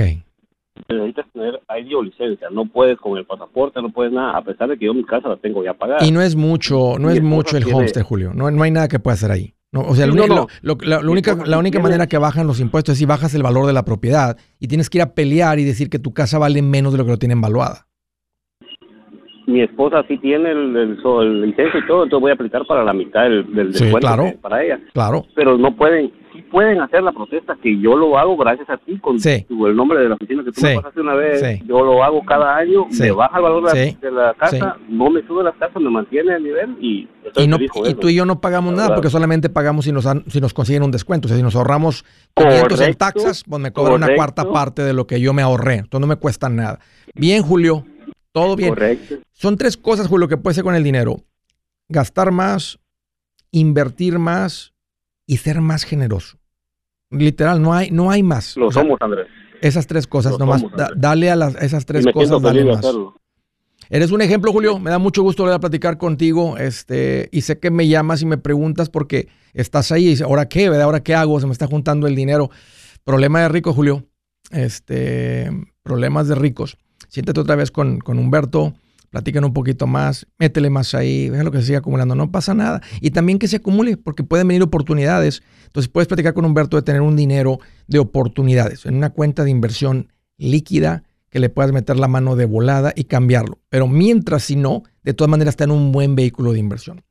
[0.88, 2.50] Necesitas tener ID o licencia.
[2.50, 5.28] No puedes con el pasaporte, no puedes nada, a pesar de que yo mi casa
[5.28, 6.06] la tengo ya pagada.
[6.06, 8.34] Y no es mucho, no es mucho el homestead, Julio.
[8.34, 9.54] No, no hay nada que pueda hacer ahí.
[9.72, 10.14] No, o sea, la,
[11.08, 13.86] única, la única manera que bajan los impuestos es si bajas el valor de la
[13.86, 16.98] propiedad y tienes que ir a pelear y decir que tu casa vale menos de
[16.98, 17.89] lo que lo tienen valuada.
[19.50, 22.94] Mi esposa sí tiene el, el, licencia y todo, entonces voy a aplicar para la
[22.94, 24.80] mitad del, del descuento para ella.
[24.94, 25.26] Claro.
[25.36, 26.12] Pero no pueden,
[26.52, 30.10] pueden hacer la protesta, que yo lo hago gracias a ti, con el nombre de
[30.10, 31.60] la oficina que tú me pasaste una vez.
[31.66, 35.44] Yo lo hago cada año, me baja el valor de la, casa, no me sube
[35.44, 37.08] las casas, me mantiene el nivel y...
[37.36, 40.42] Y, no, y tú y yo no pagamos nada porque solamente pagamos si nos, si
[40.42, 41.28] nos consiguen un descuento.
[41.28, 42.04] O sea, si nos ahorramos
[42.36, 45.76] 500 en taxas, pues me cobran una cuarta parte de lo que yo me ahorré.
[45.76, 46.80] Entonces no me cuesta nada.
[47.14, 47.86] Bien, Julio.
[48.32, 48.70] Todo bien.
[48.70, 49.16] Correcto.
[49.32, 51.24] Son tres cosas, Julio, que puede ser con el dinero.
[51.88, 52.80] Gastar más,
[53.52, 54.74] invertir más
[55.26, 56.38] y ser más generoso.
[57.10, 58.56] Literal, no hay, no hay más.
[58.56, 59.28] Lo somos, Andrés.
[59.62, 60.64] Esas tres cosas, nomás
[60.96, 62.86] dale a las, esas tres cosas, dale más.
[63.90, 64.78] Eres un ejemplo, Julio.
[64.78, 66.58] Me da mucho gusto volver a platicar contigo.
[66.58, 70.48] Este, y sé que me llamas y me preguntas porque estás ahí y dices, ¿ahora
[70.48, 70.68] qué?
[70.68, 71.40] ¿Ahora qué hago?
[71.40, 72.52] Se me está juntando el dinero.
[73.04, 74.06] Problema de rico, Julio.
[74.52, 75.50] Este,
[75.82, 76.78] problemas de ricos.
[77.10, 78.74] Siéntate otra vez con, con Humberto
[79.10, 82.82] platican un poquito más, métele más ahí, lo que se siga acumulando, no pasa nada.
[83.02, 85.42] Y también que se acumule, porque pueden venir oportunidades.
[85.66, 89.52] Entonces puedes platicar con Humberto de tener un dinero de oportunidades en una cuenta de
[89.52, 93.60] inversión líquida que le puedas meter la mano de volada y cambiarlo.
[93.70, 97.04] Pero mientras, si no, de todas maneras está en un buen vehículo de inversión.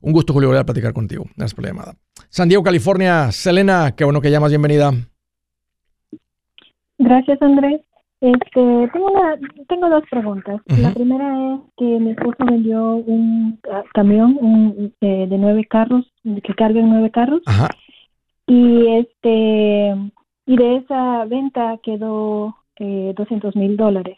[0.00, 1.24] Un gusto, Julio, volver a platicar contigo.
[1.36, 1.94] Gracias por la llamada.
[2.28, 3.32] San Diego, California.
[3.32, 4.50] Selena, qué bueno que llamas.
[4.50, 4.92] Bienvenida.
[6.98, 7.80] Gracias, Andrés.
[8.24, 10.58] Este, tengo, una, tengo dos preguntas.
[10.78, 13.60] La primera es que mi esposo vendió un
[13.92, 17.42] camión un, eh, de nueve carros, que carga nueve carros.
[18.46, 19.94] Y este
[20.46, 24.16] y de esa venta quedó eh, 200 mil dólares.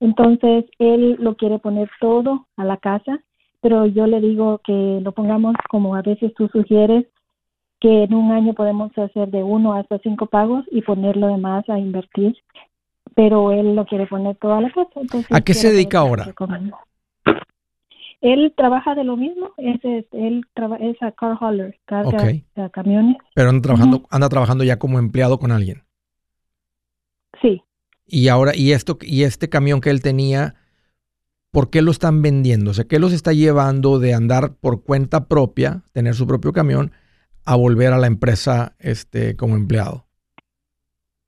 [0.00, 3.20] Entonces, él lo quiere poner todo a la casa,
[3.62, 7.06] pero yo le digo que lo pongamos como a veces tú sugieres,
[7.80, 11.66] que en un año podemos hacer de uno hasta cinco pagos y poner lo demás
[11.70, 12.36] a invertir
[13.20, 14.88] pero él lo quiere poner toda la casa.
[15.28, 16.34] ¿A qué se dedica ahora?
[18.22, 19.78] Él trabaja de lo mismo, es,
[20.12, 20.46] él
[20.80, 23.18] es a car hauler, carga camiones.
[23.34, 25.82] Pero anda trabajando, anda trabajando ya como empleado con alguien.
[27.42, 27.62] Sí.
[28.06, 30.54] Y ahora, y esto, y este camión que él tenía,
[31.50, 32.70] ¿por qué lo están vendiendo?
[32.70, 36.92] O sea, ¿qué los está llevando de andar por cuenta propia, tener su propio camión,
[37.44, 40.06] a volver a la empresa este, como empleado?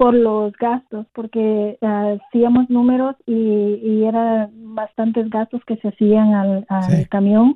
[0.03, 6.35] Por los gastos, porque uh, hacíamos números y, y eran bastantes gastos que se hacían
[6.35, 7.55] al, camión.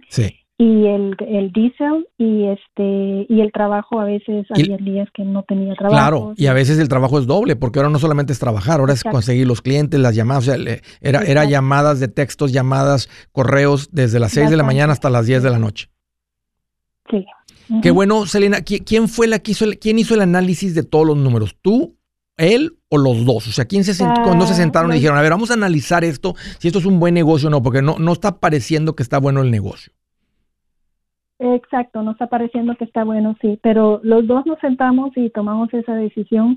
[0.58, 5.42] Y el, el diésel y este y el trabajo a veces había días que no
[5.42, 5.96] tenía trabajo.
[5.96, 8.94] Claro, y a veces el trabajo es doble, porque ahora no solamente es trabajar, ahora
[8.94, 13.90] es conseguir los clientes, las llamadas, o sea, era, era llamadas de textos, llamadas, correos
[13.92, 15.90] desde las 6 de la mañana hasta las 10 de la noche.
[17.10, 17.26] Sí.
[17.82, 21.16] Qué bueno, Selena, ¿quién fue la que hizo quién hizo el análisis de todos los
[21.18, 21.56] números?
[21.60, 21.96] ¿Tú
[22.36, 23.48] él o los dos?
[23.48, 26.04] O sea, ¿quién se cuando se ah, sentaron y dijeron, a ver, vamos a analizar
[26.04, 29.02] esto, si esto es un buen negocio o no, porque no, no está pareciendo que
[29.02, 29.92] está bueno el negocio.
[31.38, 35.72] Exacto, no está pareciendo que está bueno, sí, pero los dos nos sentamos y tomamos
[35.74, 36.56] esa decisión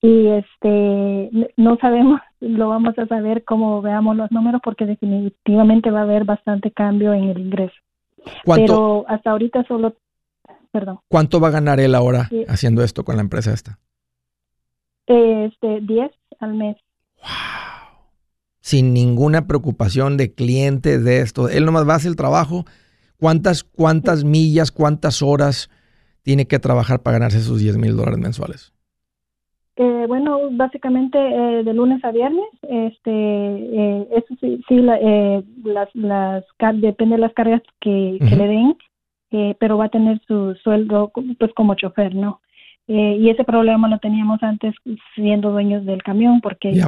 [0.00, 6.00] y este no sabemos, lo vamos a saber como veamos los números porque definitivamente va
[6.00, 7.74] a haber bastante cambio en el ingreso.
[8.44, 9.94] Pero hasta ahorita solo,
[10.70, 11.00] perdón.
[11.08, 13.78] ¿Cuánto va a ganar él ahora haciendo esto con la empresa esta?
[15.08, 16.76] Este, 10 al mes.
[17.16, 17.98] Wow.
[18.60, 21.48] sin ninguna preocupación de clientes, de esto.
[21.48, 22.64] Él nomás va a hacer el trabajo.
[23.18, 25.70] ¿Cuántas, cuántas millas, cuántas horas
[26.22, 28.72] tiene que trabajar para ganarse esos 10 mil dólares mensuales?
[29.76, 36.44] Eh, bueno, básicamente eh, de lunes a viernes, este, eh, eso sí, sí las, las,
[36.74, 41.74] depende de las cargas que, le den, pero va a tener su sueldo pues como
[41.76, 42.40] chofer, ¿no?
[42.88, 44.74] Y ese problema lo teníamos antes
[45.14, 46.82] siendo dueños del camión, porque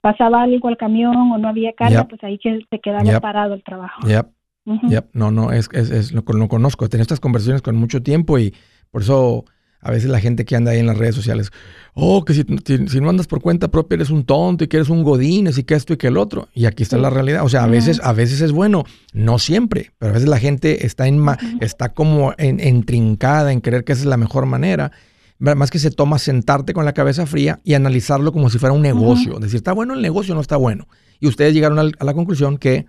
[0.00, 4.02] pasaba algo al camión o no había carga, pues ahí se quedaba parado el trabajo.
[5.12, 6.88] No, no, es, es, es lo, lo, conozco.
[6.88, 8.54] Tenido estas conversaciones con mucho tiempo y
[8.90, 9.44] por eso
[9.82, 11.50] a veces la gente que anda ahí en las redes sociales,
[11.94, 14.88] oh, que si, si, no andas por cuenta propia eres un tonto y que eres
[14.88, 16.48] un godín, y que esto y que el otro.
[16.54, 17.44] Y aquí está la realidad.
[17.44, 20.86] O sea, a veces, a veces es bueno, no siempre, pero a veces la gente
[20.86, 21.20] está, en,
[21.60, 24.92] está como en, entrincada en creer que esa es la mejor manera.
[25.42, 28.82] Más que se toma sentarte con la cabeza fría y analizarlo como si fuera un
[28.82, 29.40] negocio.
[29.40, 30.86] Decir, ¿está bueno el negocio o no está bueno?
[31.18, 32.86] Y ustedes llegaron a la conclusión que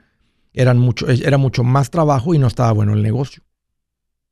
[0.54, 3.42] eran mucho, era mucho más trabajo y no estaba bueno el negocio.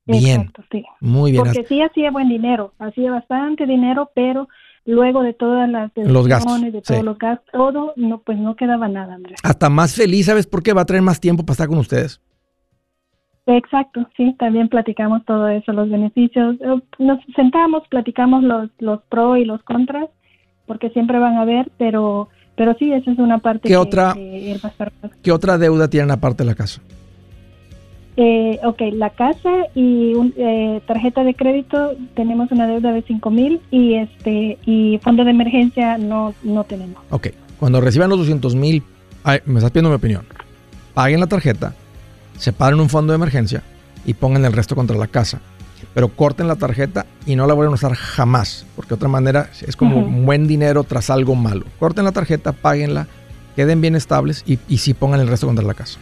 [0.05, 0.41] Bien.
[0.41, 0.84] Exacto, sí.
[0.99, 1.43] Muy bien.
[1.43, 4.47] Porque sí hacía buen dinero, hacía bastante dinero, pero
[4.86, 8.88] luego de todas las los gastos, de todos los gastos, todo, no, pues no quedaba
[8.88, 9.39] nada, Andrés.
[9.41, 10.73] Hasta más feliz, ¿sabes por qué?
[10.73, 12.21] Va a tener más tiempo para estar con ustedes.
[13.47, 16.56] Exacto, sí, también platicamos todo eso, los beneficios.
[16.62, 20.10] Eh, nos sentamos, platicamos los, los pros y los contras,
[20.67, 24.15] porque siempre van a ver, pero pero sí, esa es una parte ¿Qué que, otra,
[25.23, 26.82] ¿Qué otra deuda tienen aparte de la casa?
[28.17, 33.32] Eh, ok, la casa y un, eh, tarjeta de crédito tenemos una deuda de 5
[33.32, 37.01] mil y este y fondo de emergencia no, no tenemos.
[37.10, 38.84] Ok, cuando reciban los 200 mil,
[39.45, 40.25] me estás pidiendo mi opinión,
[40.93, 41.73] paguen la tarjeta,
[42.41, 43.62] separen un fondo de emergencia
[44.04, 45.39] y pongan el resto contra la casa.
[45.93, 49.49] Pero corten la tarjeta y no la vuelvan a usar jamás, porque de otra manera
[49.62, 51.65] es como un buen dinero tras algo malo.
[51.80, 53.08] Corten la tarjeta, páguenla,
[53.56, 55.99] queden bien estables y, y sí pongan el resto contra la casa.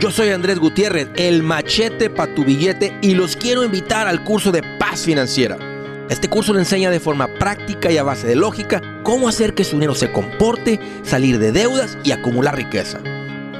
[0.00, 4.52] Yo soy Andrés Gutiérrez, el machete para tu billete y los quiero invitar al curso
[4.52, 5.58] de paz financiera.
[6.08, 9.64] Este curso le enseña de forma práctica y a base de lógica cómo hacer que
[9.64, 13.00] su dinero se comporte, salir de deudas y acumular riqueza.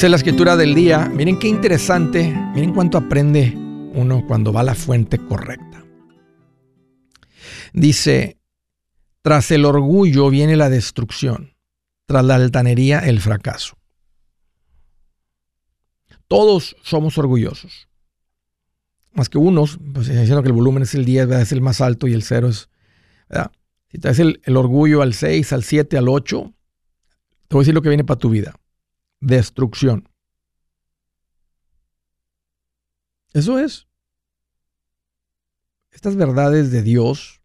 [0.00, 3.52] Dice la escritura del día, miren qué interesante, miren cuánto aprende
[3.92, 5.84] uno cuando va a la fuente correcta.
[7.74, 8.38] Dice,
[9.20, 11.54] tras el orgullo viene la destrucción,
[12.06, 13.76] tras la altanería el fracaso.
[16.28, 17.86] Todos somos orgullosos.
[19.12, 22.08] Más que unos, pues diciendo que el volumen es el 10, es el más alto
[22.08, 22.70] y el 0 es...
[23.88, 26.54] Si traes el, el orgullo al 6, al 7, al 8,
[27.48, 28.59] te voy a decir lo que viene para tu vida
[29.20, 30.08] destrucción.
[33.32, 33.86] Eso es.
[35.92, 37.40] Estas verdades de Dios,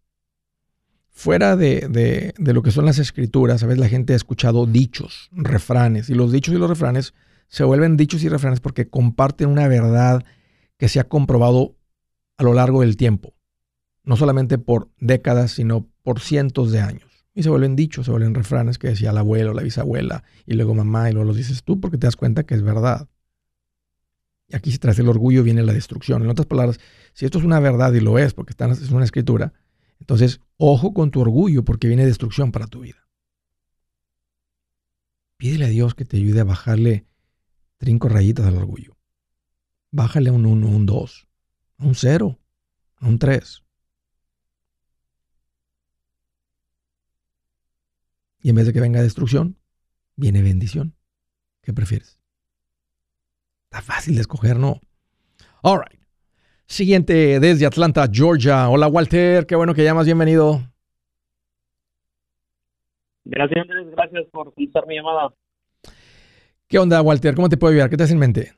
[1.10, 6.10] fuera de, lo que son las escrituras, a veces la gente ha escuchado dichos, refranes,
[6.10, 7.14] y los dichos y los refranes
[7.48, 10.24] se vuelven dichos y refranes porque comparten una verdad
[10.78, 11.76] que se ha comprobado
[12.36, 13.34] a lo largo del tiempo,
[14.04, 17.15] no solamente por décadas, sino por cientos de años.
[17.36, 20.74] Y se vuelven dichos, se vuelven refranes que decía el abuelo, la bisabuela, y luego
[20.74, 23.10] mamá, y luego los dices tú porque te das cuenta que es verdad.
[24.48, 26.22] Y aquí si tras el orgullo viene la destrucción.
[26.22, 26.80] En otras palabras,
[27.12, 29.52] si esto es una verdad y lo es porque está, es una escritura,
[30.00, 33.06] entonces ojo con tu orgullo porque viene destrucción para tu vida.
[35.36, 37.04] Pídele a Dios que te ayude a bajarle
[37.76, 38.96] trinco rayitas al orgullo.
[39.90, 41.28] Bájale un 1, un 2,
[41.80, 42.38] un 0,
[43.02, 43.65] un 3.
[48.46, 49.56] Y en vez de que venga destrucción,
[50.14, 50.94] viene bendición.
[51.62, 52.20] ¿Qué prefieres?
[53.64, 54.78] Está fácil de escoger, ¿no?
[55.62, 56.00] All right.
[56.64, 58.68] Siguiente desde Atlanta, Georgia.
[58.68, 59.46] Hola, Walter.
[59.46, 60.06] Qué bueno que llamas.
[60.06, 60.60] Bienvenido.
[63.24, 65.34] Gracias, Gracias por contestar mi llamada.
[66.68, 67.34] ¿Qué onda, Walter?
[67.34, 67.90] ¿Cómo te puedo ayudar?
[67.90, 68.52] ¿Qué te hace en mente?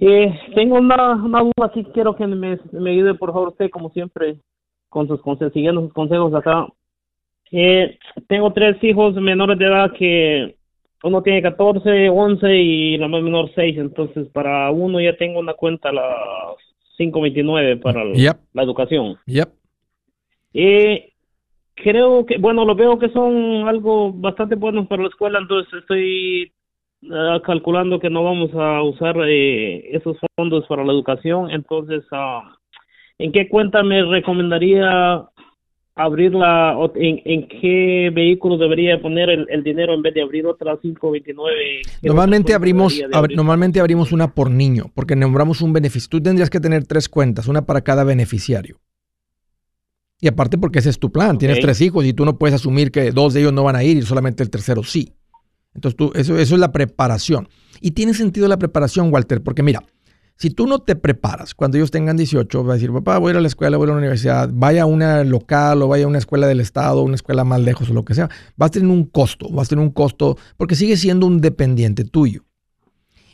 [0.00, 3.90] Eh, tengo una, una duda así quiero que me, me ayude, por favor, usted, como
[3.90, 4.40] siempre,
[4.88, 6.66] con sus consejos, siguiendo sus consejos acá.
[7.50, 10.56] Eh, tengo tres hijos menores de edad que
[11.02, 13.78] uno tiene 14, 11 y la más menor 6.
[13.78, 16.16] Entonces, para uno ya tengo una cuenta, la
[16.96, 19.16] 529, para la educación.
[19.26, 19.48] Yep.
[20.54, 21.12] Eh,
[21.74, 26.52] creo que, bueno, lo veo que son algo bastante buenos para la escuela, entonces estoy
[27.02, 31.50] uh, calculando que no vamos a usar eh, esos fondos para la educación.
[31.50, 32.42] Entonces, uh,
[33.18, 35.24] ¿en qué cuenta me recomendaría
[35.98, 36.76] abrirla?
[36.94, 41.82] ¿En, en qué vehículo debería poner el, dinero en vez de abrir otra 529?
[42.02, 42.98] Normalmente abrimos,
[43.34, 46.08] normalmente abrimos una por niño, porque nombramos un beneficio.
[46.08, 48.78] Tú tendrías que tener tres cuentas, una para cada beneficiario.
[50.20, 52.90] Y aparte porque ese es tu plan, tienes tres hijos y tú no puedes asumir
[52.90, 55.12] que dos de ellos no van a ir y solamente el tercero sí.
[55.74, 57.48] Entonces tú, eso, eso es la preparación.
[57.80, 59.84] Y tiene sentido la preparación, Walter, porque mira,
[60.38, 63.32] si tú no te preparas, cuando ellos tengan 18, va a decir, papá, voy a
[63.32, 66.06] ir a la escuela, voy a la universidad, vaya a una local o vaya a
[66.06, 68.88] una escuela del estado, una escuela más lejos o lo que sea, vas a tener
[68.88, 72.44] un costo, vas a tener un costo, porque sigue siendo un dependiente tuyo.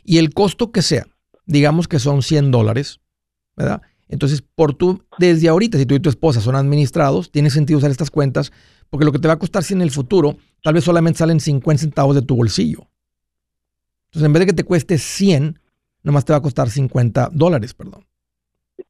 [0.03, 1.05] Y el costo que sea,
[1.45, 3.01] digamos que son 100 dólares,
[3.55, 3.83] ¿verdad?
[4.07, 7.91] Entonces, por tú, desde ahorita, si tú y tu esposa son administrados, tiene sentido usar
[7.91, 8.51] estas cuentas,
[8.89, 11.39] porque lo que te va a costar si en el futuro, tal vez solamente salen
[11.39, 12.87] 50 centavos de tu bolsillo.
[14.07, 15.59] Entonces, en vez de que te cueste 100,
[16.05, 18.05] nomás te va a costar 50 dólares, perdón.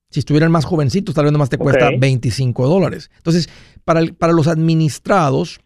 [0.09, 3.09] Si estuvieran más jovencitos, tal vez nomás te cuesta 25 dólares.
[3.17, 3.49] Entonces,
[3.83, 5.59] para, para los administrados,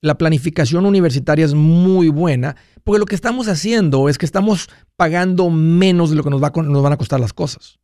[0.00, 5.50] la planificación universitaria es muy buena, porque lo que estamos haciendo es que estamos pagando
[5.50, 7.78] menos de lo que nos, va, nos van a costar las cosas.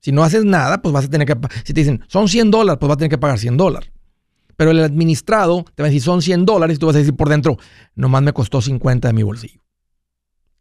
[0.00, 2.78] Si no haces nada, pues vas a tener que, si te dicen, son 100 dólares,
[2.78, 3.90] pues vas a tener que pagar 100 dólares.
[4.56, 7.14] Pero el administrado te va a decir, son 100 dólares y tú vas a decir
[7.14, 7.56] por dentro,
[7.94, 9.63] nomás me costó 50 de mi bolsillo.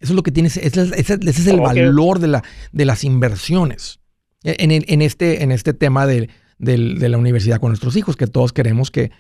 [0.03, 2.43] Eso es lo que tienes, ese, es el valor de, la,
[2.73, 4.01] de las inversiones
[4.43, 6.29] e, en, en, este, en este tema de,
[6.59, 9.11] la universidad con nuestros hijos, que todos queremos que,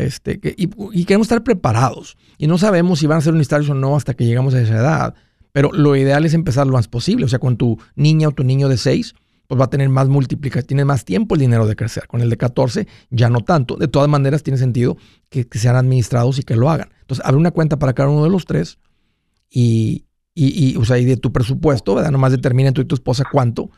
[0.00, 2.16] Este, y, y, queremos estar preparados.
[2.38, 4.74] Y no sabemos si van a ser universitarios o no hasta que llegamos a esa
[4.74, 5.14] edad.
[5.52, 7.24] Pero lo ideal es empezar lo más posible.
[7.24, 9.14] O sea, con tu niña o tu niño de 6,
[9.46, 12.06] pues va a tener más multiplicación, tiene más tiempo el dinero de crecer.
[12.08, 13.76] Con el de 14 ya no tanto.
[13.76, 14.96] De todas maneras tiene sentido
[15.28, 16.90] que, sean administrados y que lo hagan.
[17.00, 18.78] Entonces, abre una cuenta para cada uno de los tres
[19.50, 20.05] y,
[20.38, 22.10] y, o sea, y de tu presupuesto, ¿verdad?
[22.10, 23.70] Nomás determina tú y tu esposa cuánto.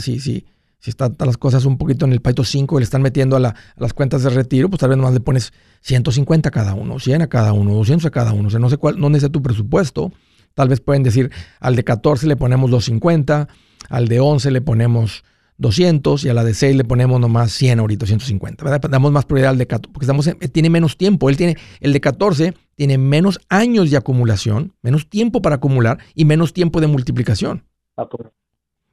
[0.00, 0.46] Si, si,
[0.78, 3.54] si están las cosas un poquito en el Paito 5 y le están metiendo a,
[3.76, 5.52] las cuentas de retiro, pues tal vez nomás le pones
[5.82, 8.48] 150 a cada uno, 100 a cada uno, 200 a cada uno.
[8.48, 10.10] O sea, no sé cuál, dónde está tu presupuesto.
[10.54, 11.30] Tal vez pueden decir,
[11.60, 13.48] al de 14 le ponemos 250
[13.88, 15.24] al de 11 le ponemos
[15.58, 18.64] 200 y a la de 6 le ponemos nomás 100 ahorita, 150.
[18.64, 18.88] ¿verdad?
[18.88, 21.28] Damos más prioridad al de 14, porque estamos tiene menos tiempo.
[21.28, 26.24] Él tiene, el de 14 tiene menos años de acumulación, menos tiempo para acumular y
[26.24, 27.64] menos tiempo de multiplicación.
[27.96, 28.28] Ah, pues.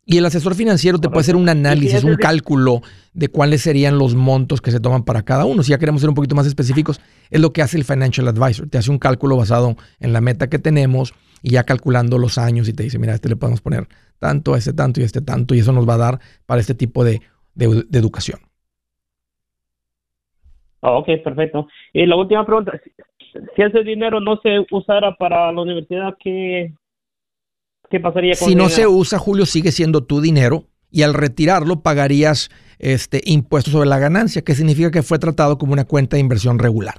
[0.07, 4.13] Y el asesor financiero te puede hacer un análisis, un cálculo de cuáles serían los
[4.13, 5.63] montos que se toman para cada uno.
[5.63, 7.01] Si ya queremos ser un poquito más específicos,
[7.31, 8.69] es lo que hace el financial advisor.
[8.69, 12.67] Te hace un cálculo basado en la meta que tenemos y ya calculando los años
[12.67, 13.87] y te dice, mira, a este le podemos poner
[14.19, 16.61] tanto, a este tanto y a este tanto, y eso nos va a dar para
[16.61, 17.21] este tipo de,
[17.57, 18.39] educación.
[20.81, 21.67] Ah, ok, perfecto.
[21.93, 22.79] Y la última pregunta,
[23.55, 26.73] si ese dinero no se usara para la universidad, ¿qué,
[27.89, 31.81] qué pasaría con Si no se usa, Julio, sigue siendo tu dinero y al retirarlo
[31.81, 32.49] pagarías
[32.79, 36.59] este, impuestos sobre la ganancia, que significa que fue tratado como una cuenta de inversión
[36.59, 36.95] regular.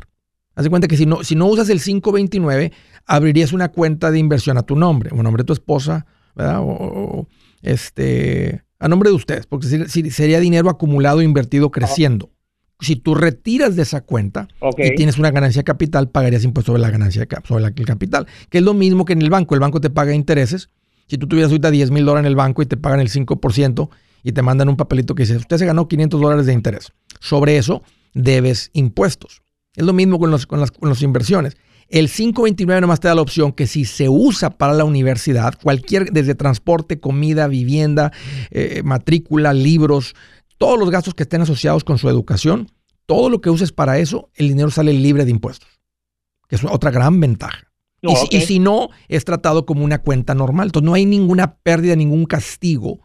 [0.54, 2.72] Haz de cuenta que si no, si no usas el 529,
[3.06, 6.06] abrirías una cuenta de inversión a tu nombre, o nombre de tu esposa,
[6.36, 6.60] ¿verdad?
[6.62, 7.26] O,
[7.62, 12.30] este, a nombre de ustedes, porque sería dinero acumulado, invertido, creciendo.
[12.78, 16.82] Si tú retiras de esa cuenta y tienes una ganancia de capital, pagarías impuesto sobre
[16.82, 19.54] la ganancia de sobre el capital, que es lo mismo que en el banco.
[19.54, 20.68] El banco te paga intereses.
[21.08, 23.88] Si tú tuvieras ahorita 10 mil dólares en el banco y te pagan el 5%
[24.22, 26.92] y te mandan un papelito que dice, usted se ganó 500 dólares de interés.
[27.18, 27.82] Sobre eso
[28.12, 29.40] debes impuestos.
[29.74, 31.56] Es lo mismo con, los, con, las, con las inversiones.
[31.88, 36.10] El 529 nomás te da la opción que si se usa para la universidad, cualquier,
[36.12, 38.12] desde transporte, comida, vivienda,
[38.50, 40.14] eh, matrícula, libros,
[40.58, 42.70] todos los gastos que estén asociados con su educación,
[43.06, 45.68] todo lo que uses para eso, el dinero sale libre de impuestos,
[46.48, 47.68] que es otra gran ventaja.
[48.02, 50.68] y, y, si no, es tratado como una cuenta normal.
[50.68, 53.00] Entonces no hay ninguna pérdida, ningún castigo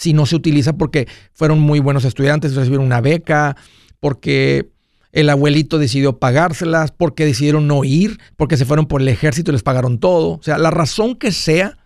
[0.00, 3.54] si no se utiliza porque fueron muy buenos estudiantes, recibieron una beca,
[4.00, 4.70] porque
[5.12, 9.54] el abuelito decidió pagárselas, porque decidieron no ir, porque se fueron por el ejército y
[9.54, 10.38] les pagaron todo.
[10.38, 11.78] O sea, la razón que sea,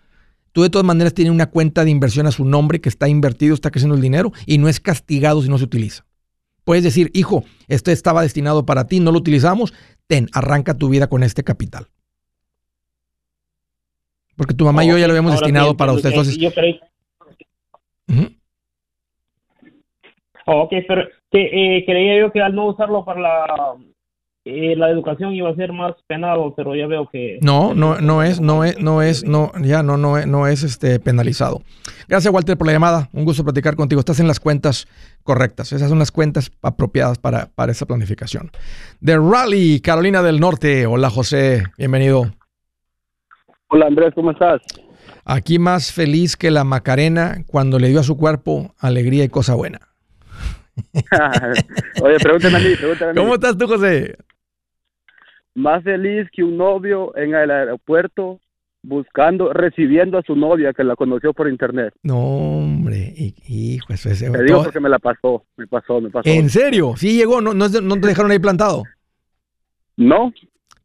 [0.53, 3.55] tú de todas maneras tienes una cuenta de inversión a su nombre que está invertido,
[3.55, 6.05] está creciendo el dinero y no es castigado si no se utiliza.
[6.65, 9.75] Puedes decir, hijo, este estaba destinado para ti, no lo utilizamos,
[10.07, 11.89] ten, arranca tu vida con este capital.
[14.37, 16.11] Porque tu mamá y yo ya lo habíamos destinado para usted.
[16.11, 16.81] Entonces, yo creí...
[20.47, 21.05] ok, pero
[21.41, 23.47] eh, creía yo que al no usarlo para la,
[24.45, 27.39] eh, la educación iba a ser más penado, pero ya veo que...
[27.41, 30.63] No, no, no es, no es, no es, no, ya no, no es, no es
[30.63, 31.63] este penalizado.
[32.09, 33.09] Gracias, Walter, por la llamada.
[33.13, 34.01] Un gusto platicar contigo.
[34.01, 34.87] Estás en las cuentas
[35.23, 35.73] correctas.
[35.73, 38.51] Esas son las cuentas apropiadas para, para esa planificación.
[39.01, 40.87] De Raleigh, Carolina del Norte.
[40.87, 41.63] Hola, José.
[41.79, 42.31] Bienvenido.
[43.69, 44.61] Hola, Andrés, ¿cómo estás?
[45.25, 49.55] Aquí más feliz que la Macarena cuando le dio a su cuerpo alegría y cosa
[49.55, 49.94] buena.
[52.03, 53.21] Oye, pregúntame a mí, pregúntame a mí.
[53.21, 54.17] ¿Cómo estás tú, José?
[55.55, 58.41] Más feliz que un novio en el aeropuerto
[58.85, 61.95] buscando, recibiendo a su novia que la conoció por internet.
[62.03, 63.15] No, hombre,
[63.49, 64.21] hijo, eso es...
[64.21, 66.29] Te digo porque me la pasó, me pasó, me pasó.
[66.29, 66.95] ¿En serio?
[66.97, 67.41] ¿Sí llegó?
[67.41, 68.83] ¿No, no, te dejaron ahí plantado?
[69.97, 70.33] No,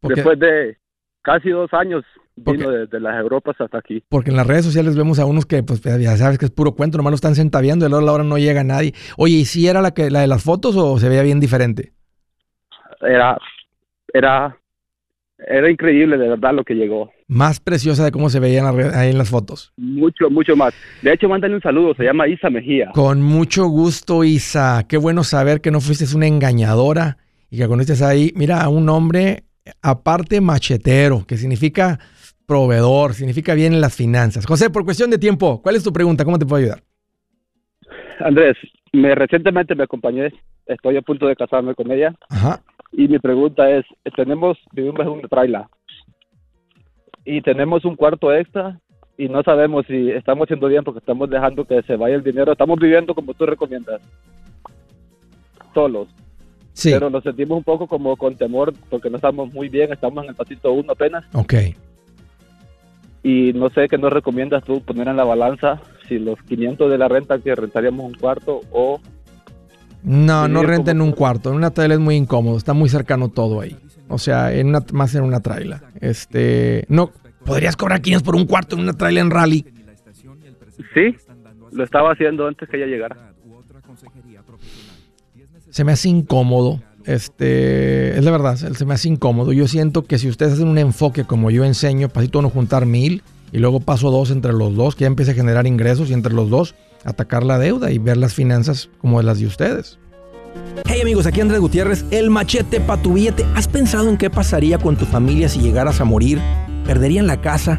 [0.02, 0.78] después de
[1.22, 2.04] casi dos años
[2.44, 4.02] vino desde las Europas hasta aquí.
[4.08, 6.72] Porque en las redes sociales vemos a unos que, pues, ya sabes que es puro
[6.72, 8.92] cuento, nomás lo están sentaviando y a la hora no llega nadie.
[9.16, 11.92] Oye, ¿y si era la, que, la de las fotos o se veía bien diferente?
[13.00, 13.38] Era,
[14.12, 14.56] era,
[15.38, 17.10] era increíble de verdad lo que llegó.
[17.28, 19.72] Más preciosa de cómo se veía ahí en las fotos.
[19.76, 20.74] Mucho, mucho más.
[21.02, 22.90] De hecho, mándale un saludo, se llama Isa Mejía.
[22.92, 24.84] Con mucho gusto, Isa.
[24.88, 27.18] Qué bueno saber que no fuiste una engañadora
[27.50, 29.44] y que conociste ahí, mira, a un hombre
[29.82, 31.98] aparte machetero, que significa
[32.50, 34.44] proveedor, significa bien en las finanzas.
[34.44, 36.24] José, por cuestión de tiempo, ¿cuál es tu pregunta?
[36.24, 36.82] ¿Cómo te puedo ayudar?
[38.18, 38.56] Andrés,
[38.92, 40.32] me recientemente me acompañé,
[40.66, 42.12] estoy a punto de casarme con ella.
[42.28, 42.60] Ajá.
[42.90, 43.84] Y mi pregunta es,
[44.16, 45.62] tenemos, vivimos en una trailer
[47.24, 48.80] y tenemos un cuarto extra
[49.16, 52.50] y no sabemos si estamos haciendo bien porque estamos dejando que se vaya el dinero.
[52.50, 54.02] Estamos viviendo como tú recomiendas,
[55.72, 56.08] solos.
[56.72, 56.90] Sí.
[56.90, 60.30] Pero nos sentimos un poco como con temor porque no estamos muy bien, estamos en
[60.30, 61.24] el pasito uno apenas.
[61.32, 61.54] Ok
[63.22, 66.98] y no sé qué nos recomiendas tú poner en la balanza si los 500 de
[66.98, 69.00] la renta que rentaríamos un cuarto o
[70.02, 73.60] no no renten un cuarto en una trailer es muy incómodo está muy cercano todo
[73.60, 73.76] ahí
[74.08, 77.10] o sea en una más en una trailer este no
[77.44, 79.64] podrías cobrar 500 por un cuarto en una trailer en rally.
[80.94, 81.16] Sí
[81.72, 83.16] lo estaba haciendo antes que ella llegara.
[85.70, 89.52] Se me hace incómodo este, es de verdad, se me hace incómodo.
[89.52, 93.22] Yo siento que si ustedes hacen un enfoque como yo enseño, pasito no juntar mil
[93.52, 96.32] y luego paso dos entre los dos, que ya empiece a generar ingresos y entre
[96.32, 96.74] los dos
[97.04, 99.98] atacar la deuda y ver las finanzas como las de ustedes.
[100.86, 103.44] Hey amigos, aquí Andrés Gutiérrez, el machete para tu billete.
[103.54, 106.40] ¿Has pensado en qué pasaría con tu familia si llegaras a morir?
[106.84, 107.78] ¿Perderían la casa?